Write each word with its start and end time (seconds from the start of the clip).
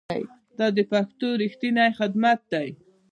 دا 0.57 0.67
د 0.77 0.79
پښتو 0.91 1.27
ریښتینی 1.41 1.89
خدمت 1.99 2.39
دی. 2.51 2.67